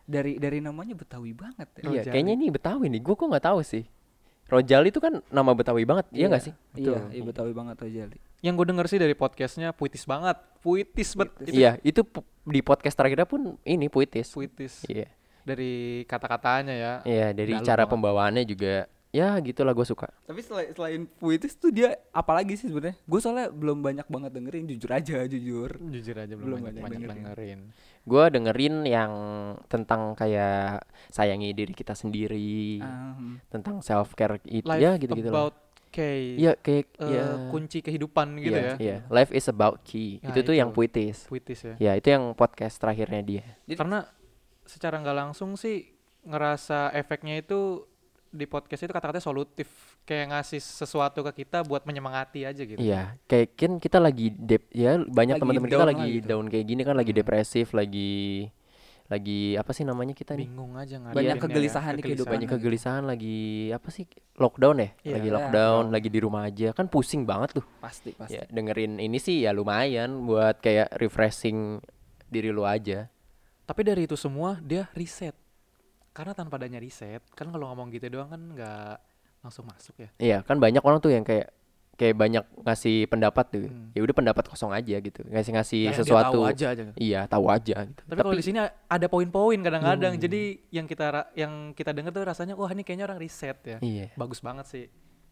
Dari 0.06 0.38
dari 0.38 0.62
namanya 0.62 0.94
Betawi 0.94 1.34
banget 1.34 1.66
ya. 1.76 1.82
Iya, 1.82 1.90
Rojali. 2.06 2.14
kayaknya 2.14 2.34
ini 2.36 2.46
Betawi 2.48 2.86
nih. 2.88 3.02
Gue 3.02 3.16
kok 3.16 3.26
nggak 3.26 3.42
tahu 3.44 3.60
sih. 3.60 3.84
Rojal 4.46 4.86
itu 4.86 5.00
kan 5.00 5.26
nama 5.28 5.52
Betawi 5.52 5.84
banget, 5.84 6.06
iya 6.12 6.26
nggak 6.28 6.44
sih? 6.44 6.54
Iya, 6.76 7.10
iya 7.10 7.22
Betawi 7.22 7.50
banget 7.52 7.82
Rojali. 7.82 8.18
Yang 8.40 8.54
gue 8.56 8.66
denger 8.68 8.86
sih 8.86 9.00
dari 9.00 9.14
podcastnya 9.14 9.74
puitis 9.74 10.06
banget, 10.06 10.38
puitis 10.62 11.18
banget. 11.18 11.34
Itu 11.42 11.52
Iya, 11.52 11.72
itu 11.82 12.02
di 12.46 12.62
podcast 12.62 12.94
terakhirnya 12.94 13.26
pun 13.26 13.58
ini 13.64 13.88
puitis. 13.88 14.30
puitis. 14.30 14.86
Iya, 14.86 15.10
Dari 15.42 16.06
kata-katanya 16.06 16.74
ya. 16.74 16.94
iya 17.04 17.28
dari 17.32 17.54
Dalam 17.54 17.66
cara 17.66 17.84
banget. 17.84 17.92
pembawaannya 17.92 18.44
juga. 18.44 18.76
Ya 19.10 19.32
gitulah 19.40 19.72
gue 19.72 19.82
suka. 19.82 20.12
Tapi 20.22 20.44
selain 20.44 20.70
selain 20.72 21.02
puitis 21.08 21.56
tuh 21.56 21.72
dia 21.72 21.96
apalagi 22.12 22.54
sih 22.54 22.68
sebenarnya? 22.68 23.00
Gue 23.02 23.18
soalnya 23.18 23.48
belum 23.48 23.80
banyak 23.80 24.06
banget 24.06 24.30
dengerin, 24.30 24.68
jujur 24.68 24.92
aja, 24.92 25.24
jujur. 25.24 25.72
Jujur 25.80 26.16
aja 26.16 26.36
Belum 26.36 26.60
belum 26.60 26.60
banyak, 26.62 26.84
banyak 26.84 27.00
banyak 27.00 27.00
dengerin. 27.00 27.60
dengerin. 27.64 28.04
Gue 28.04 28.24
dengerin 28.28 28.76
yang 28.84 29.12
tentang 29.66 30.14
kayak 30.14 30.84
sayangi 31.10 31.50
diri 31.50 31.72
kita 31.72 31.96
sendiri, 31.96 32.78
Um, 32.78 33.35
tentang 33.56 33.80
self 33.80 34.12
care 34.14 34.40
itu 34.44 34.68
Life 34.68 34.82
ya 34.84 34.92
gitu-gitu 35.00 35.30
lah. 35.32 35.48
about 35.48 35.56
kayak 35.96 36.20
Iya 36.36 36.52
kayak 36.60 36.86
eh, 37.00 37.12
ya 37.16 37.26
kunci 37.50 37.80
kehidupan 37.80 38.28
gitu 38.44 38.52
iya, 38.60 38.68
ya. 38.68 38.76
Iya, 38.76 38.98
life 39.08 39.32
is 39.32 39.48
about 39.48 39.80
key. 39.88 40.20
Ya, 40.20 40.36
itu 40.36 40.40
tuh 40.44 40.56
yang 40.56 40.70
itu. 40.72 40.76
puitis. 40.76 41.18
Puitis 41.32 41.60
ya. 41.64 41.76
Ya, 41.80 41.92
itu 41.96 42.12
yang 42.12 42.36
podcast 42.36 42.76
terakhirnya 42.76 43.24
dia. 43.24 43.44
Jadi- 43.64 43.80
Karena 43.80 44.04
secara 44.68 45.00
nggak 45.00 45.16
langsung 45.16 45.56
sih 45.56 45.88
ngerasa 46.28 46.92
efeknya 46.92 47.40
itu 47.40 47.88
di 48.36 48.44
podcast 48.44 48.84
itu 48.84 48.92
kata-katanya 48.92 49.24
solutif 49.24 49.96
kayak 50.04 50.36
ngasih 50.36 50.60
sesuatu 50.60 51.24
ke 51.32 51.48
kita 51.48 51.64
buat 51.64 51.88
menyemangati 51.88 52.44
aja 52.44 52.62
gitu. 52.68 52.76
Iya, 52.76 53.16
kayak 53.32 53.56
kan 53.56 53.72
kita 53.80 53.98
lagi 54.04 54.36
dep 54.36 54.68
ya 54.76 55.00
banyak 55.00 55.40
teman-teman 55.40 55.72
kita 55.72 55.88
lagi 55.88 56.10
gitu. 56.20 56.28
down 56.28 56.46
kayak 56.52 56.66
gini 56.68 56.82
kan 56.84 57.00
lagi 57.00 57.16
depresif, 57.16 57.72
lagi 57.72 58.52
lagi 59.06 59.54
apa 59.54 59.70
sih 59.70 59.86
namanya 59.86 60.18
kita 60.18 60.34
nih? 60.34 60.50
Bingung 60.50 60.74
aja 60.74 60.98
Banyak 60.98 61.38
ya, 61.38 61.42
kegelisahan 61.42 61.94
di 61.94 62.02
kehidupan. 62.02 62.32
Banyak 62.34 62.50
kegelisahan 62.58 63.04
lagi 63.06 63.70
apa 63.70 63.90
sih? 63.94 64.10
Lockdown 64.42 64.82
ya? 64.82 64.90
Iya, 65.06 65.14
lagi 65.22 65.30
iya. 65.30 65.36
lockdown, 65.38 65.84
lagi 65.94 66.10
di 66.10 66.20
rumah 66.20 66.42
aja. 66.50 66.74
Kan 66.74 66.90
pusing 66.90 67.22
banget 67.24 67.62
tuh. 67.62 67.66
pasti 67.78 68.18
pasti. 68.18 68.42
Ya, 68.42 68.50
dengerin 68.50 68.98
ini 68.98 69.22
sih 69.22 69.46
ya 69.46 69.54
lumayan 69.54 70.26
buat 70.26 70.58
kayak 70.58 70.98
refreshing 70.98 71.78
diri 72.26 72.50
lu 72.50 72.66
aja. 72.66 73.06
Tapi 73.66 73.82
dari 73.86 74.10
itu 74.10 74.18
semua 74.18 74.58
dia 74.58 74.90
riset. 74.98 75.38
Karena 76.16 76.32
tanpa 76.32 76.56
adanya 76.58 76.80
riset, 76.80 77.22
kan 77.36 77.52
kalau 77.52 77.70
ngomong 77.70 77.92
gitu 77.92 78.08
doang 78.08 78.32
kan 78.32 78.40
nggak 78.40 78.98
langsung 79.46 79.68
masuk 79.70 79.96
ya. 80.02 80.10
Iya, 80.18 80.38
kan 80.42 80.58
banyak 80.58 80.82
orang 80.82 80.98
tuh 80.98 81.14
yang 81.14 81.22
kayak 81.22 81.54
kayak 81.96 82.16
banyak 82.16 82.44
ngasih 82.62 83.08
pendapat 83.08 83.46
tuh. 83.50 83.66
Hmm. 83.68 83.90
Ya 83.96 84.04
udah 84.04 84.16
pendapat 84.16 84.44
kosong 84.46 84.72
aja 84.72 84.96
gitu. 85.00 85.24
Ngasih-ngasih 85.26 85.82
dia 85.88 85.96
sesuatu. 85.96 86.44
tahu 86.44 86.44
aja 86.44 86.66
aja. 86.76 86.84
Iya, 86.96 87.22
tahu 87.26 87.46
aja 87.48 87.76
gitu. 87.88 88.02
Tapi, 88.04 88.20
kalau 88.20 88.36
di 88.36 88.44
sini 88.44 88.60
ada 88.68 89.08
poin-poin 89.08 89.60
kadang-kadang. 89.60 90.14
Hmm. 90.16 90.24
Jadi 90.24 90.42
yang 90.70 90.86
kita 90.86 91.32
yang 91.34 91.72
kita 91.72 91.96
dengar 91.96 92.12
tuh 92.12 92.28
rasanya 92.28 92.54
wah 92.54 92.68
ini 92.70 92.84
kayaknya 92.84 93.08
orang 93.08 93.20
riset 93.20 93.58
ya. 93.64 93.78
Iya. 93.80 94.12
Bagus 94.14 94.40
banget 94.40 94.68
sih. 94.68 94.86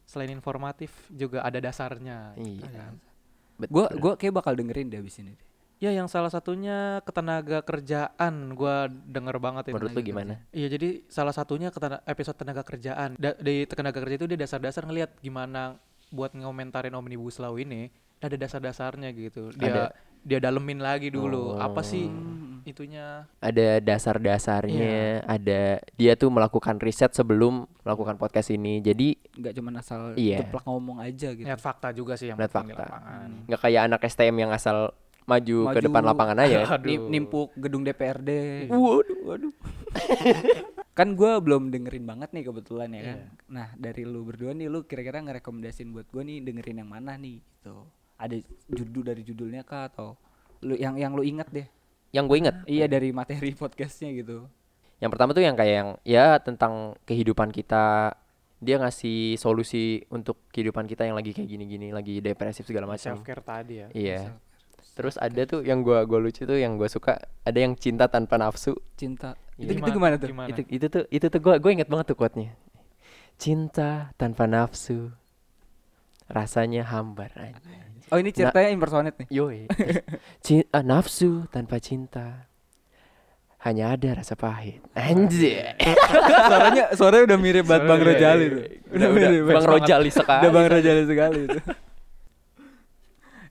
Selain 0.04 0.32
informatif 0.32 0.92
juga 1.08 1.44
ada 1.44 1.60
dasarnya. 1.60 2.36
gitu 2.36 2.64
Iya. 2.64 2.80
kan. 2.80 2.94
Gue 3.70 3.86
gua 4.00 4.14
kayak 4.16 4.34
bakal 4.34 4.56
dengerin 4.56 4.90
deh 4.90 5.00
abis 5.00 5.20
ini. 5.20 5.36
Ya 5.80 5.92
yang 5.92 6.08
salah 6.08 6.32
satunya 6.32 7.04
ketenaga 7.04 7.60
kerjaan 7.60 8.56
gua 8.56 8.88
denger 8.88 9.36
banget 9.36 9.68
itu. 9.68 9.76
Menurut 9.76 9.92
lu 9.92 10.02
gimana? 10.02 10.34
Iya 10.50 10.72
jadi 10.72 11.04
salah 11.12 11.36
satunya 11.36 11.76
ketena- 11.76 12.00
episode 12.08 12.40
tenaga 12.40 12.64
kerjaan. 12.64 13.20
Da- 13.20 13.36
di 13.36 13.68
tenaga 13.68 14.00
kerja 14.00 14.16
itu 14.16 14.28
dia 14.32 14.40
dasar-dasar 14.40 14.88
ngelihat 14.88 15.20
gimana 15.20 15.76
buat 16.14 16.32
ngomentarin 16.32 16.94
omnibus 16.94 17.36
law 17.38 17.58
ini 17.58 17.90
ada 18.20 18.38
dasar-dasarnya 18.38 19.10
gitu. 19.12 19.50
Dia 19.52 19.68
Ada. 19.68 19.84
dia 20.24 20.40
dalemin 20.40 20.80
lagi 20.80 21.10
dulu 21.10 21.58
apa 21.58 21.82
sih 21.82 22.06
Oh. 22.06 22.62
itunya 22.64 23.28
ada 23.38 23.82
dasar-dasarnya, 23.82 25.20
ada 25.28 25.62
dia 25.94 26.14
tuh 26.14 26.30
melakukan 26.30 26.80
riset 26.80 27.12
sebelum 27.12 27.66
melakukan 27.84 28.16
podcast 28.16 28.48
ini. 28.50 28.80
Jadi 28.80 29.20
Nggak 29.34 29.54
cuma 29.54 29.70
asal 29.76 30.16
Iya. 30.16 30.40
jeplak 30.40 30.64
ngomong 30.64 30.98
aja 30.98 31.28
gitu. 31.30 31.44
lihat 31.44 31.60
fakta 31.60 31.92
juga 31.92 32.16
sih 32.16 32.30
yang 32.30 32.38
Lihat 32.38 32.48
penting 32.48 32.70
di 32.70 32.74
fakta. 32.74 32.88
lapangan. 32.88 33.30
nggak 33.44 33.60
kayak 33.60 33.82
anak 33.84 34.02
STM 34.06 34.36
yang 34.38 34.52
asal 34.52 34.78
maju, 35.24 35.58
ke 35.66 35.70
Maju. 35.74 35.84
depan 35.84 36.04
lapangan 36.06 36.38
aja. 36.40 36.58
ya. 36.58 36.66
Aduh. 36.78 37.10
Nimpuk 37.10 37.52
gedung 37.58 37.82
DPRD. 37.82 38.30
waduh, 38.70 39.20
waduh. 39.26 39.54
kan 40.94 41.18
gue 41.18 41.32
belum 41.42 41.74
dengerin 41.74 42.06
banget 42.06 42.30
nih 42.32 42.44
kebetulan 42.46 42.90
ya 42.94 43.02
kan. 43.02 43.18
Iya. 43.18 43.28
Nah 43.50 43.68
dari 43.74 44.06
lu 44.06 44.22
berdua 44.22 44.54
nih 44.54 44.70
lu 44.70 44.86
kira-kira 44.86 45.22
ngerekomendasin 45.26 45.90
buat 45.90 46.06
gue 46.14 46.22
nih 46.22 46.46
dengerin 46.46 46.86
yang 46.86 46.90
mana 46.90 47.18
nih 47.18 47.42
gitu. 47.42 47.86
Ada 48.22 48.38
judul 48.70 49.04
dari 49.04 49.22
judulnya 49.26 49.66
kah 49.66 49.90
atau 49.90 50.14
lu 50.62 50.78
yang 50.78 50.96
yang 50.96 51.18
lu 51.18 51.26
inget 51.26 51.50
deh? 51.50 51.68
Yang 52.14 52.26
gue 52.30 52.38
inget, 52.46 52.56
Iya 52.70 52.86
dari 52.86 53.10
materi 53.10 53.52
podcastnya 53.58 54.14
gitu. 54.14 54.46
yang 55.02 55.12
pertama 55.12 55.36
tuh 55.36 55.44
yang 55.44 55.58
kayak 55.58 55.74
yang 55.76 55.90
ya 56.08 56.40
tentang 56.40 56.96
kehidupan 57.04 57.52
kita 57.52 58.16
dia 58.64 58.80
ngasih 58.80 59.36
solusi 59.36 60.08
untuk 60.08 60.40
kehidupan 60.56 60.88
kita 60.88 61.04
yang 61.04 61.20
lagi 61.20 61.36
kayak 61.36 61.52
gini-gini 61.52 61.92
lagi 61.92 62.24
depresif 62.24 62.64
segala 62.64 62.88
macam 62.88 63.20
self 63.20 63.28
care 63.28 63.44
tadi 63.44 63.84
ya 63.84 63.88
iya 63.92 64.22
terus 64.96 65.20
ada 65.20 65.44
tuh 65.44 65.60
yang 65.68 65.84
gua 65.84 66.08
gua 66.08 66.24
lucu 66.24 66.48
tuh 66.48 66.56
yang 66.56 66.80
gua 66.80 66.88
suka 66.88 67.20
ada 67.44 67.60
yang 67.60 67.76
cinta 67.76 68.08
tanpa 68.08 68.40
nafsu 68.40 68.80
cinta 68.96 69.36
Itu 69.54 69.72
itu 69.72 69.90
gimana 69.92 70.16
tuh 70.18 70.30
Gimana? 70.30 70.48
itu 70.50 70.62
itu 70.68 70.86
tuh 70.88 71.04
itu 71.08 71.26
tuh 71.28 71.40
gua 71.40 71.56
gua 71.58 71.72
inget 71.72 71.86
banget 71.86 72.10
tuh 72.10 72.18
quote-nya 72.18 72.58
cinta 73.36 74.10
tanpa 74.16 74.46
nafsu 74.46 75.14
rasanya 76.26 76.82
hambar 76.84 77.30
oh 78.10 78.18
ini 78.18 78.30
ceritanya 78.30 78.70
impersonate 78.70 79.18
nih 79.20 79.28
Yoi. 79.30 79.60
Ci- 80.46 80.70
ah, 80.70 80.82
nafsu 80.82 81.46
tanpa 81.50 81.78
cinta 81.78 82.50
hanya 83.64 83.96
ada 83.96 84.20
rasa 84.20 84.36
pahit. 84.36 84.84
Anjir. 84.92 85.72
suaranya 86.52 86.84
suaranya 86.92 87.24
udah 87.32 87.40
mirip 87.40 87.64
banget 87.64 87.88
Bang 87.88 88.02
Rojali 88.04 88.46
tuh 88.52 88.62
Udah, 88.92 89.08
udah 89.08 89.30
Bang 89.48 89.66
Rojali 89.66 90.10
sekali. 90.12 90.40
udah 90.44 90.52
Bang 90.52 90.68
Rojali 90.68 91.04
sekali 91.08 91.40
itu 91.48 91.60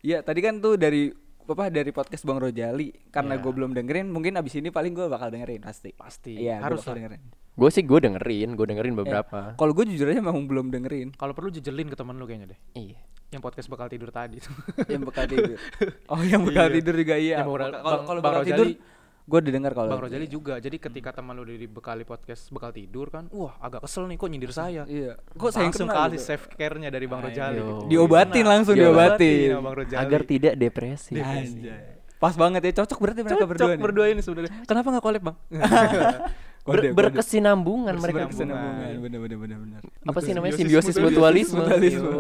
Iya 0.03 0.19
tadi 0.21 0.41
kan 0.43 0.59
tuh 0.59 0.75
dari 0.75 1.15
apa 1.45 1.69
dari 1.69 1.91
podcast 1.91 2.23
Bang 2.23 2.39
Rojali 2.39 2.91
karena 3.09 3.35
Iya. 3.35 3.43
gue 3.43 3.53
belum 3.53 3.71
dengerin 3.73 4.07
mungkin 4.09 4.35
abis 4.35 4.55
ini 4.55 4.69
paling 4.69 4.93
gue 4.93 5.07
bakal 5.07 5.29
dengerin 5.29 5.61
pasti 5.61 5.91
pasti 5.93 6.39
iya 6.39 6.59
harus 6.59 6.81
bakal 6.81 6.93
lah. 6.93 6.99
dengerin 7.01 7.23
Gue 7.53 7.69
sih 7.69 7.83
gue 7.83 8.01
dengerin, 8.01 8.49
gue 8.51 8.65
dengerin 8.65 8.95
beberapa. 8.97 9.53
kalau 9.53 9.73
gue 9.73 9.85
jujur 9.87 10.09
aja 10.09 10.19
memang 10.19 10.41
belum 10.43 10.71
dengerin 10.71 11.13
kalau 11.13 11.33
perlu 11.33 11.51
jejelin 11.51 11.85
ke 11.85 11.95
temen 11.95 12.15
lu 12.15 12.25
kayaknya 12.25 12.49
deh 12.49 12.61
Iya. 12.75 13.01
yang 13.29 13.41
podcast 13.41 13.67
bakal 13.67 13.87
tidur 13.87 14.09
tadi 14.09 14.39
tuh 14.39 14.55
yang 14.87 15.03
bekal 15.03 15.25
tidur 15.31 15.61
oh 16.07 16.23
yang 16.23 16.43
bekal 16.43 16.67
Iya. 16.67 16.75
tidur 16.75 16.95
juga 16.95 17.15
iya 17.17 17.37
bakal- 17.41 17.53
kalau 17.75 17.83
Bang- 17.83 18.07
kalau 18.07 18.21
Bang 18.21 18.33
bekal 18.33 18.45
tidur 18.47 18.67
Rojali- 18.67 18.81
gue 19.23 19.39
udah 19.39 19.53
dengar 19.55 19.71
kalau 19.71 19.95
Bang 19.95 20.03
Rojali 20.03 20.27
juga 20.27 20.59
jadi 20.59 20.77
ketika 20.83 21.15
teman 21.15 21.39
lu 21.39 21.47
udah 21.47 21.55
dibekali 21.55 22.03
podcast 22.03 22.51
bekal 22.51 22.75
tidur 22.75 23.07
kan 23.07 23.31
wah 23.31 23.55
agak 23.63 23.87
kesel 23.87 24.11
nih 24.11 24.19
kok 24.19 24.29
nyindir 24.35 24.51
saya 24.51 24.83
iya 24.91 25.15
kok 25.15 25.51
saya 25.55 25.71
langsung 25.71 25.87
kali 25.87 26.19
gitu? 26.19 26.27
self 26.27 26.51
care-nya 26.59 26.91
dari 26.91 27.07
Bang 27.07 27.23
Rojali 27.23 27.63
gitu. 27.63 27.87
Diobatin 27.87 28.45
langsung, 28.47 28.75
Diobatin 28.75 29.55
diobatin. 29.55 29.63
Bang 29.63 29.77
Rojali. 29.79 30.01
Agar 30.03 30.21
tidak 30.27 30.55
depresi. 30.59 31.15
Anjay. 31.23 32.03
pas 32.23 32.35
banget 32.39 32.63
ya 32.71 32.73
cocok 32.83 32.99
berarti 33.03 33.21
mereka 33.27 33.35
Cocok 33.43 33.51
berdua 33.51 33.71
nih 33.75 33.83
berdua 33.83 34.07
ini 34.15 34.21
sebenarnya 34.23 34.53
kenapa 34.63 34.87
nggak 34.95 35.05
collab 35.07 35.23
Bang 35.27 35.37
Ber- 36.63 36.95
berkesinambungan 36.95 37.99
mereka. 37.99 38.31
Berkesinambungan, 38.31 39.03
bener 39.03 39.19
bener 39.19 39.39
bener 39.39 39.59
bener. 39.59 39.83
Apa 40.07 40.19
sih 40.23 40.31
namanya? 40.31 40.55
Simbiosis 40.55 40.95
mutualisme? 40.95 41.59
mutualisme. 41.59 42.11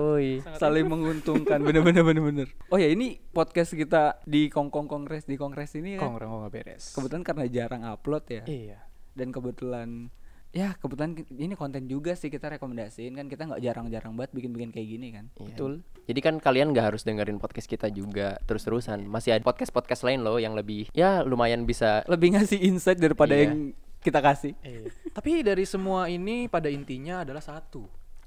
Saling 0.58 0.86
menguntungkan. 0.86 1.62
Bener 1.66 1.82
bener 1.82 2.02
bener 2.02 2.22
bener. 2.22 2.48
Oh 2.66 2.78
ya 2.78 2.90
ini 2.90 3.22
podcast 3.30 3.70
kita 3.72 4.18
di 4.26 4.50
kongkong 4.50 4.90
kongres 4.90 5.26
di 5.26 5.38
kongres 5.38 5.78
ini 5.78 5.94
kan 5.94 6.18
Kong 6.18 6.18
nggak 6.18 6.52
beres. 6.52 6.90
Kebetulan 6.90 7.22
karena 7.22 7.44
jarang 7.46 7.82
upload 7.86 8.24
ya. 8.26 8.42
Iya. 8.46 8.78
Dan 9.14 9.30
kebetulan 9.30 10.10
ya 10.52 10.76
kebetulan 10.76 11.16
ini 11.32 11.56
konten 11.56 11.88
juga 11.88 12.12
sih 12.12 12.28
kita 12.28 12.52
rekomendasiin 12.52 13.16
kan 13.16 13.24
kita 13.24 13.48
nggak 13.48 13.64
jarang-jarang 13.64 14.12
banget 14.12 14.36
bikin-bikin 14.36 14.70
kayak 14.74 14.88
gini 14.90 15.08
kan. 15.14 15.24
Iya. 15.38 15.44
betul. 15.48 15.72
Jadi 16.02 16.20
kan 16.20 16.34
kalian 16.42 16.74
nggak 16.74 16.86
harus 16.92 17.06
dengerin 17.06 17.38
podcast 17.38 17.70
kita 17.70 17.86
juga 17.88 18.42
terus-terusan. 18.44 19.06
Masih 19.06 19.38
ada 19.38 19.42
podcast-podcast 19.42 20.02
lain 20.02 20.26
loh 20.26 20.42
yang 20.42 20.52
lebih 20.52 20.90
ya 20.92 21.22
lumayan 21.22 21.62
bisa 21.62 22.02
lebih 22.10 22.34
ngasih 22.34 22.58
insight 22.58 22.98
daripada 22.98 23.38
Iya. 23.38 23.42
yang 23.46 23.54
kita 24.02 24.18
kasih 24.18 24.52
Iya. 24.60 24.90
Tapi 25.08 25.30
dari 25.40 25.62
semua 25.62 26.06
ini 26.06 26.46
pada 26.46 26.66
intinya 26.66 27.22
adalah 27.22 27.40
satu. 27.40 27.86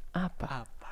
apa? 0.09 0.63
Apa? 0.63 0.89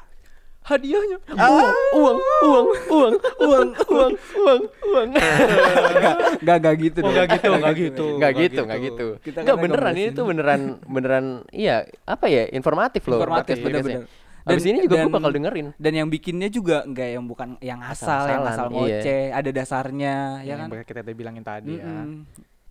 Hadiahnya. 0.64 1.20
Uang, 1.28 1.76
uang, 1.94 2.18
uang, 2.42 2.68
uang, 2.90 3.16
uang, 3.38 3.70
uang, 3.86 4.14
uang, 4.16 4.62
uang. 4.86 5.08
nggak 5.12 6.16
nggak 6.40 6.58
nggak 6.58 6.76
gitu 6.82 7.00
Oh, 7.00 7.06
deh. 7.06 7.14
nggak 7.14 7.28
gitu, 7.30 7.50
nggak 7.54 7.74
gitu. 7.76 8.06
Nggak 8.16 8.32
gitu, 8.38 8.62
nggak 8.64 8.80
gitu. 8.82 9.08
Kita 9.20 9.38
kan 9.38 9.44
Nggak 9.44 9.58
beneran 9.60 9.94
ini 9.94 10.10
tuh 10.12 10.24
beneran 10.26 10.62
beneran 10.86 11.26
iya 11.50 11.76
apa 12.06 12.26
ya 12.28 12.48
informatif 12.50 13.04
loh. 13.06 13.20
Informatif, 13.20 13.56
bener-bener. 13.58 14.08
Abis 14.44 14.60
Dan- 14.60 14.70
ini 14.70 14.80
juga 14.82 14.96
gue 14.98 15.00
dan- 15.02 15.14
bakal 15.14 15.32
dengerin. 15.32 15.68
dan 15.74 15.94
yang 15.94 16.08
bikinnya 16.10 16.50
juga 16.50 16.84
nggak 16.84 17.10
yang 17.12 17.24
bukan 17.24 17.50
yang 17.60 17.80
asal 17.80 18.24
yang 18.24 18.44
Asal-asalan, 18.44 18.48
asal 18.50 18.68
iya. 18.68 18.76
ngoceh 18.76 19.24
ada 19.34 19.50
dasarnya 19.54 20.16
ya 20.38 20.46
yang 20.46 20.58
kan 20.60 20.68
bakal 20.70 20.86
kita 20.86 21.00
tadi 21.02 21.16
bilangin 21.16 21.44
tadi 21.44 21.74
ya. 21.74 21.92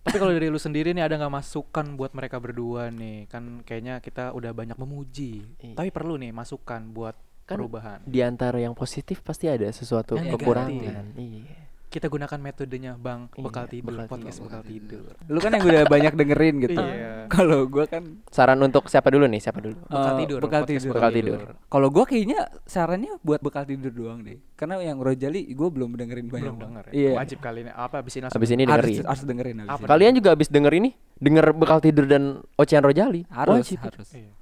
Tapi 0.03 0.19
kalau 0.19 0.35
dari 0.35 0.51
lu 0.51 0.59
sendiri 0.59 0.91
nih 0.91 1.07
ada 1.07 1.15
nggak 1.15 1.31
masukan 1.31 1.95
buat 1.95 2.11
mereka 2.11 2.37
berdua 2.43 2.91
nih? 2.91 3.31
Kan 3.31 3.63
kayaknya 3.63 4.03
kita 4.03 4.35
udah 4.35 4.51
banyak 4.51 4.75
memuji. 4.75 5.47
Iya. 5.63 5.79
Tapi 5.79 5.89
perlu 5.95 6.19
nih 6.19 6.35
masukan 6.35 6.91
buat 6.91 7.15
Kan 7.47 7.55
perubahan. 7.59 7.99
Di 8.03 8.19
antara 8.19 8.59
yang 8.59 8.75
positif 8.75 9.23
pasti 9.23 9.47
ada 9.47 9.67
sesuatu 9.71 10.19
Yang 10.19 10.35
kekurangan. 10.35 11.15
Iya. 11.15 11.63
Kita 11.93 12.09
gunakan 12.09 12.39
metodenya 12.39 12.97
Bang 12.97 13.29
Iya, 13.29 13.45
Bekal 13.45 13.65
Tidur, 13.67 13.93
Bekal 13.93 14.07
podcast 14.09 14.35
Tidur. 14.35 14.49
Bekal 14.49 14.63
Tidur. 14.65 15.03
lu 15.23 15.37
kan 15.37 15.51
yang 15.51 15.61
udah 15.63 15.83
banyak 15.85 16.13
dengerin 16.15 16.55
gitu 16.59 16.81
Iya. 16.81 17.29
kalau 17.29 17.59
gua 17.65 17.85
kan 17.85 18.03
Saran 18.27 18.57
untuk 18.59 18.89
siapa 18.89 19.07
dulu 19.07 19.25
nih? 19.25 19.37
Siapa 19.37 19.59
dulu? 19.59 19.77
Bekal 19.79 20.01
eh, 20.09 20.19
tidur, 20.19 20.39
bekal 20.41 20.61
tidur 20.65 20.91
Bekal 20.91 21.11
tidur. 21.13 21.39
kalau 21.69 21.87
gua 21.87 22.03
kayaknya 22.03 22.39
sarannya 22.65 23.13
buat 23.21 23.39
bekal 23.39 23.63
tidur 23.63 23.93
doang 23.93 24.19
deh 24.19 24.41
karena 24.55 24.81
yang 24.81 24.97
Rojali 24.97 25.45
gua 25.53 25.69
belum 25.69 25.93
dengerin 25.93 26.27
banyak 26.27 26.49
Belum 26.49 26.57
denger 26.59 26.83
ya? 26.89 26.93
iya 26.95 27.11
Wajib 27.13 27.37
kali 27.39 27.61
ini 27.61 27.71
apa 27.71 27.95
abis 27.99 28.13
ini 28.15 28.21
langsung 28.23 28.39
Abis 28.39 28.49
ini 28.49 28.63
harus 28.63 28.73
dengerin. 28.89 29.05
harus 29.05 29.23
dengerin 29.23 29.55
abis. 29.63 29.85
Kalian 29.85 30.11
juga 30.17 30.29
abis 30.33 30.47
denger 30.49 30.73
ini, 30.73 30.89
denger 31.15 31.45
bekal 31.53 31.77
tidur 31.77 32.05
dan 32.05 32.23
ocehan 32.55 32.81
Rojali. 32.81 33.21
harus 33.29 33.69
Wajib. 33.69 33.79
harus 33.79 34.09
Iya. 34.11 34.33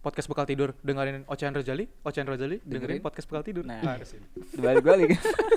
Podcast 0.00 0.26
Bekal 0.26 0.44
Tidur 0.44 0.72
dengerin 0.80 1.22
Ocehan 1.26 1.52
Rojali, 1.52 1.84
Ocehan 2.00 2.24
Rojali 2.24 2.56
dengerin, 2.58 2.70
Dengerin. 2.96 3.00
podcast 3.00 3.26
Bekal 3.26 3.44
Tidur. 3.44 3.64
Nah. 3.64 3.84
Harus 3.84 4.16
ini. 4.16 4.24
balik 4.56 4.80
balik 4.82 5.08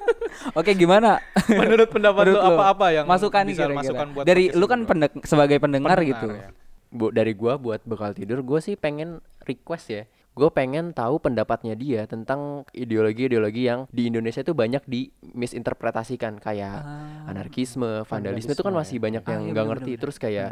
oke 0.59 0.71
gimana 0.73 1.23
Menurut 1.47 1.87
pendapat 1.87 2.23
lu 2.25 2.35
Menurut 2.35 2.43
lu, 2.43 2.51
apa-apa 2.53 2.87
yang 2.91 3.05
masukan 3.05 3.41
nih 3.41 3.49
bisa 3.49 3.63
kira-kira. 3.63 3.79
masukan 3.79 4.07
buat 4.11 4.23
dari 4.25 4.43
lu 4.49 4.65
kan 4.65 4.79
pendek 4.83 5.11
sebagai 5.23 5.57
pendengar, 5.57 5.95
gitu 6.01 6.27
ya. 6.27 6.51
Bu, 6.89 7.09
dari 7.09 7.31
gua 7.31 7.55
buat 7.55 7.81
bekal 7.81 8.11
tidur, 8.11 8.39
gua 8.41 8.59
sih 8.59 8.75
pengen 8.75 9.17
request 9.41 9.87
ya. 9.89 10.03
Gue 10.33 10.49
pengen 10.49 10.91
tahu 10.91 11.21
pendapatnya 11.21 11.73
dia 11.73 12.03
tentang 12.03 12.65
ideologi-ideologi 12.71 13.63
yang 13.63 13.85
di 13.87 14.09
Indonesia 14.09 14.41
itu 14.41 14.51
banyak 14.51 14.81
dimisinterpretasikan 14.83 16.37
kayak 16.37 16.73
Ah. 16.75 17.29
anarkisme, 17.29 18.01
vandalisme 18.03 18.49
itu 18.49 18.61
kan 18.61 18.73
masih 18.73 18.97
banyak 18.97 19.21
Ah, 19.21 19.29
yang 19.29 19.41
iya 19.43 19.51
nggak 19.51 19.61
bener, 19.61 19.73
ngerti. 19.77 19.91
bener. 19.91 20.01
Terus 20.01 20.17
kayak 20.17 20.51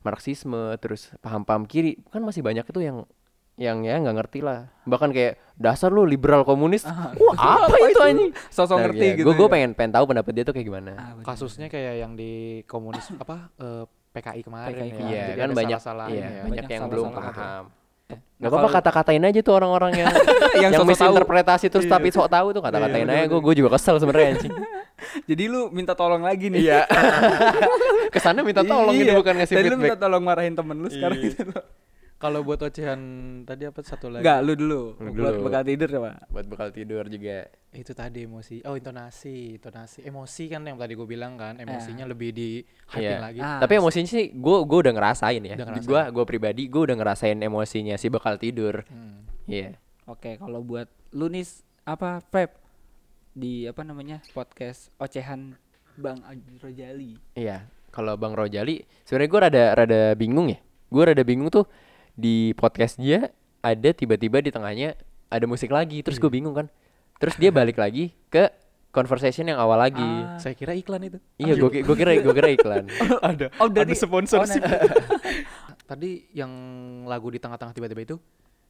marxisme, 0.00 0.62
terus 0.78 1.12
paham-paham 1.18 1.64
kiri 1.64 2.00
kan 2.08 2.20
masih 2.20 2.40
banyak 2.40 2.64
itu 2.64 2.80
yang 2.80 3.04
yang 3.58 3.82
ya 3.82 3.98
nggak 3.98 4.16
ngerti 4.16 4.38
lah. 4.38 4.70
Bahkan 4.84 5.10
kayak 5.10 5.34
dasar 5.54 5.90
lu 5.90 6.02
liberal 6.02 6.42
komunis. 6.42 6.82
Ah. 6.82 7.10
Wah, 7.18 7.66
apa 7.66 7.76
itu 7.84 7.98
anjing? 8.00 8.30
sosok 8.48 8.78
ngerti 8.80 9.18
gitu 9.18 9.26
Gue 9.26 9.34
gue 9.34 9.44
ya. 9.44 9.52
pengen 9.52 9.70
pengen 9.74 9.92
tahu 9.92 10.04
pendapat 10.06 10.32
dia 10.32 10.44
tuh 10.46 10.54
kayak 10.54 10.66
gimana. 10.66 10.90
Ah. 10.94 11.12
Kasusnya 11.20 11.66
kayak 11.66 11.94
yang 11.98 12.14
di 12.14 12.32
komunis 12.64 13.10
apa 13.12 13.50
eh, 13.52 13.84
PKI 14.08 14.40
kemarin 14.40 14.70
PKI 14.72 14.88
ya. 14.88 14.98
Iya, 15.04 15.24
Jadi 15.26 15.36
kan 15.36 15.50
banyak 15.52 15.78
salah-salahnya 15.78 16.14
iya, 16.14 16.22
ya. 16.22 16.30
banyak 16.40 16.48
Banyak 16.48 16.70
yang 16.70 16.84
belum 16.88 17.06
salah-salah. 17.08 17.34
paham. 17.34 17.64
Nah, 18.08 18.16
Gak 18.40 18.48
apa-apa 18.48 18.68
kata-katain 18.72 19.20
aja 19.20 19.40
tuh 19.42 19.52
orang-orang 19.52 19.92
yang 19.98 20.08
Yang 20.64 20.72
yang, 20.72 20.86
misinterpretasi 20.86 21.66
terus 21.68 21.84
tapi 21.84 22.08
sok 22.08 22.30
tahu 22.30 22.56
tuh 22.56 22.62
kata-katain 22.62 23.04
aja 23.04 23.26
gue 23.26 23.36
gue 23.36 23.54
juga 23.54 23.74
kesel 23.74 23.98
sebenarnya 23.98 24.28
anjing. 24.32 24.54
Jadi 25.28 25.44
lu 25.44 25.68
minta 25.68 25.92
tolong 25.92 26.22
lagi 26.22 26.48
nih. 26.48 26.62
Iya. 26.64 26.80
Kesannya 28.08 28.42
minta 28.42 28.62
tolong 28.62 28.94
Iya. 28.94 29.04
ini 29.04 29.12
bukan 29.12 29.34
ngasih 29.36 29.54
Tadi 29.54 29.68
lu 29.68 29.76
minta 29.76 29.92
feedback. 29.92 30.00
tolong 30.00 30.22
marahin 30.22 30.54
temen 30.54 30.76
lu 30.78 30.88
sekarang 30.88 31.18
Iya. 31.18 31.26
gitu. 31.28 31.42
Kalau 32.18 32.42
buat 32.42 32.58
ocehan 32.58 32.98
tadi 33.42 33.62
apa 33.62 33.78
satu 33.80 34.10
lagi? 34.10 34.26
Enggak, 34.26 34.38
lu 34.42 34.52
dulu. 34.52 34.82
Lu 34.98 35.10
Buat 35.14 35.32
dulu. 35.32 35.44
bekal 35.46 35.62
tidur 35.62 35.86
coba. 35.88 36.10
Buat 36.26 36.46
bekal 36.46 36.68
tidur 36.68 37.04
juga. 37.06 37.46
Itu 37.70 37.94
tadi 37.94 38.26
emosi. 38.26 38.66
Oh, 38.66 38.74
intonasi, 38.74 39.54
intonasi. 39.54 40.02
Emosi 40.02 40.44
kan 40.46 40.60
yang 40.60 40.74
tadi 40.74 40.92
gue 40.92 41.06
bilang 41.06 41.38
kan, 41.38 41.54
emosinya 41.56 42.02
lebih 42.04 42.34
di 42.34 42.58
hyping 42.90 43.06
Iya. 43.06 43.22
lagi. 43.22 43.38
Ah. 43.38 43.62
Tapi 43.62 43.72
emosinya 43.78 44.08
sih 44.08 44.24
gue 44.28 44.56
gue 44.60 44.78
udah 44.80 44.92
ngerasain 44.92 45.38
ya. 45.40 45.54
Gue 45.78 46.02
gue 46.10 46.24
pribadi 46.26 46.66
gue 46.66 46.82
udah 46.82 46.96
ngerasain 46.96 47.38
emosinya 47.38 47.94
si 47.94 48.10
bekal 48.10 48.34
tidur. 48.34 48.82
Hmm. 48.84 49.22
Iya. 49.46 49.78
Oke, 50.04 50.34
kalau 50.36 50.58
buat 50.60 50.90
lu 51.14 51.30
nih 51.30 51.46
s- 51.46 51.62
apa 51.84 52.18
Feb 52.24 52.50
di 53.30 53.62
apa 53.64 53.86
namanya? 53.86 54.18
podcast 54.28 54.90
ocehan 54.98 55.54
Bang 55.94 56.18
Rojali. 56.58 57.14
Iya. 57.32 57.62
Kalau 57.88 58.18
Bang 58.18 58.34
Rojali, 58.34 58.82
sebenarnya 59.02 59.30
gue 59.30 59.40
rada 59.40 59.64
rada 59.76 60.00
bingung 60.12 60.50
ya. 60.50 60.58
Gue 60.88 61.02
rada 61.04 61.22
bingung 61.22 61.46
tuh 61.46 61.62
di 62.18 62.50
podcast 62.58 62.98
dia 62.98 63.30
ada 63.62 63.94
tiba-tiba 63.94 64.42
di 64.42 64.50
tengahnya 64.50 64.98
ada 65.30 65.46
musik 65.46 65.70
lagi, 65.70 66.02
terus 66.02 66.18
gue 66.18 66.26
bingung 66.26 66.50
kan. 66.50 66.66
Terus 67.22 67.38
dia 67.38 67.54
balik 67.54 67.78
lagi 67.84 68.10
ke 68.26 68.50
conversation 68.90 69.46
yang 69.46 69.62
awal 69.62 69.78
lagi. 69.78 70.02
Ah. 70.02 70.34
Saya 70.42 70.58
kira 70.58 70.74
iklan 70.74 71.06
itu. 71.06 71.18
Iya, 71.38 71.54
gue 71.54 71.86
gue 71.86 71.96
kira 71.96 72.18
gue 72.18 72.34
kira 72.34 72.48
iklan. 72.50 72.90
ada. 73.30 73.54
Oh, 73.62 73.70
dari 73.70 73.94
sponsorship. 73.94 74.58
oh, 74.58 74.66
nah. 74.66 74.82
tadi 75.94 76.26
yang 76.34 76.50
lagu 77.06 77.30
di 77.30 77.38
tengah-tengah 77.40 77.72
tiba-tiba 77.72 78.02
itu 78.04 78.16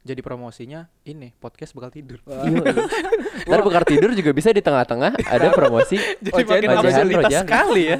jadi 0.07 0.23
promosinya 0.23 0.87
ini 1.09 1.35
podcast 1.35 1.75
bakal 1.75 1.91
tidur. 1.91 2.21
Iya. 2.29 2.63
Ntar 3.49 3.61
bekal 3.65 3.85
tidur 3.89 4.11
juga 4.15 4.31
bisa 4.31 4.53
di 4.55 4.63
tengah-tengah 4.63 5.17
ada 5.27 5.49
promosi. 5.57 5.99
Jadi 6.21 6.69
makin 6.69 7.33
sekali 7.33 7.83
ya. 7.97 7.99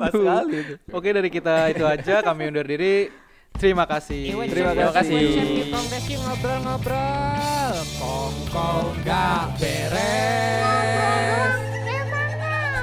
Pas 0.00 0.12
sekali. 0.14 0.58
Oke 0.88 1.08
dari 1.12 1.28
kita 1.28 1.74
itu 1.74 1.84
aja 1.84 2.22
kami 2.22 2.48
undur 2.48 2.64
diri. 2.64 3.23
Terima 3.54 3.86
kasih. 3.86 4.34
Terima 4.50 4.74
Terima 4.74 4.90
kasih. 4.90 5.14
kasih. 5.14 5.70
Kongres 5.70 6.04
ngobrol-ngobrol. 6.10 7.74
Kong 8.02 8.36
kong 8.50 8.88
gak 9.06 9.54
beres. 9.62 11.54
Emang 11.86 12.30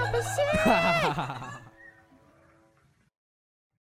apa 0.08 0.20
sih? 0.24 0.48